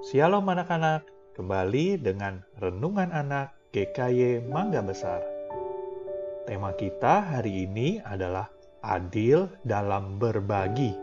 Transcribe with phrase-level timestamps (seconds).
[0.00, 1.04] Shalom anak-anak,
[1.36, 5.20] kembali dengan Renungan Anak GKY Mangga Besar.
[6.48, 8.48] Tema kita hari ini adalah
[8.80, 10.96] Adil dalam Berbagi.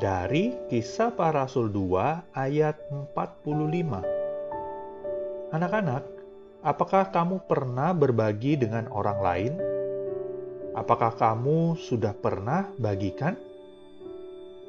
[0.00, 2.80] Dari Kisah Para Rasul 2 ayat
[3.12, 5.52] 45.
[5.52, 6.00] Anak-anak,
[6.64, 9.60] apakah kamu pernah berbagi dengan orang lain?
[10.72, 13.36] Apakah kamu sudah pernah bagikan?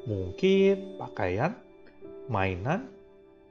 [0.04, 1.56] Mungkin pakaian,
[2.28, 3.00] mainan,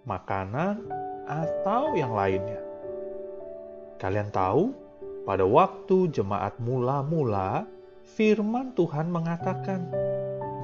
[0.06, 0.82] makanan,
[1.30, 2.60] atau yang lainnya.
[4.02, 4.74] Kalian tahu,
[5.24, 7.70] pada waktu jemaat mula-mula,
[8.18, 9.86] firman Tuhan mengatakan,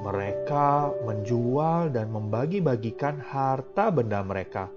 [0.02, 4.70] mereka menjual dan membagi-bagikan harta benda mereka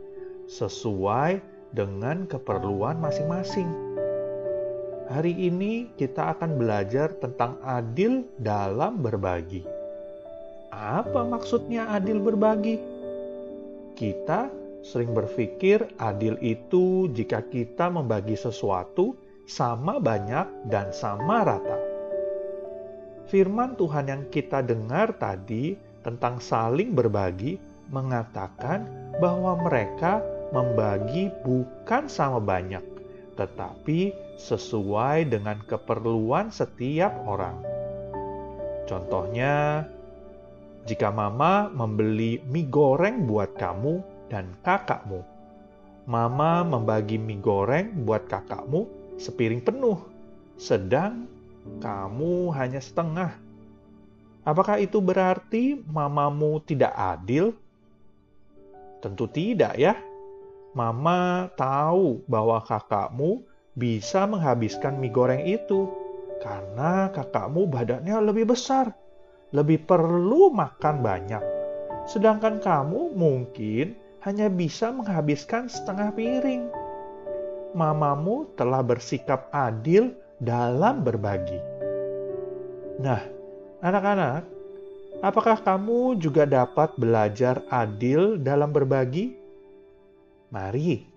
[0.49, 1.39] sesuai
[1.71, 3.69] dengan keperluan masing-masing.
[5.11, 9.63] Hari ini kita akan belajar tentang adil dalam berbagi.
[10.71, 13.00] Apa maksudnya adil berbagi?
[13.93, 14.49] Kita
[14.81, 19.13] sering berpikir adil itu jika kita membagi sesuatu
[19.45, 21.77] sama banyak dan sama rata.
[23.29, 27.61] Firman Tuhan yang kita dengar tadi tentang saling berbagi
[27.93, 28.89] mengatakan
[29.21, 30.19] bahwa mereka
[30.51, 32.83] membagi bukan sama banyak,
[33.39, 37.55] tetapi sesuai dengan keperluan setiap orang.
[38.89, 39.87] Contohnya,
[40.81, 44.01] jika mama membeli mie goreng buat kamu
[44.33, 45.21] dan kakakmu,
[46.09, 48.89] mama membagi mie goreng buat kakakmu
[49.21, 50.01] sepiring penuh,
[50.57, 51.29] sedang
[51.77, 53.37] kamu hanya setengah.
[54.41, 57.53] Apakah itu berarti mamamu tidak adil?
[59.05, 59.93] Tentu tidak, ya.
[60.73, 63.45] Mama tahu bahwa kakakmu
[63.77, 65.93] bisa menghabiskan mie goreng itu
[66.41, 68.97] karena kakakmu badannya lebih besar
[69.51, 71.43] lebih perlu makan banyak,
[72.07, 76.71] sedangkan kamu mungkin hanya bisa menghabiskan setengah piring.
[77.71, 81.59] Mamamu telah bersikap adil dalam berbagi.
[82.99, 83.21] Nah,
[83.79, 84.43] anak-anak,
[85.23, 89.35] apakah kamu juga dapat belajar adil dalam berbagi?
[90.51, 91.11] Mari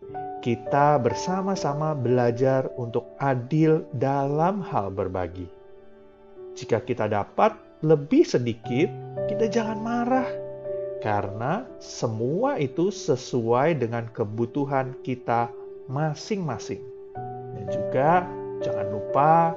[0.45, 5.49] kita bersama-sama belajar untuk adil dalam hal berbagi.
[6.53, 8.89] Jika kita dapat lebih sedikit,
[9.29, 10.29] kita jangan marah.
[11.05, 15.53] Karena semua itu sesuai dengan kebutuhan kita
[15.85, 16.81] masing-masing.
[17.53, 18.25] Dan juga
[18.65, 19.53] jangan lupa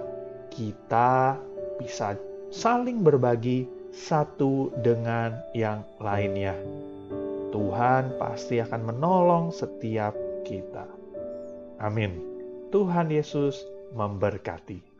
[0.51, 1.39] kita
[1.79, 2.19] bisa
[2.51, 3.63] saling berbagi
[3.95, 6.51] satu dengan yang lainnya.
[7.55, 10.11] Tuhan pasti akan menolong setiap
[10.43, 10.83] kita.
[11.79, 12.19] Amin.
[12.75, 13.63] Tuhan Yesus
[13.95, 14.96] memberkati.